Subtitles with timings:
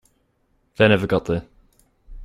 [0.77, 1.45] They never got there.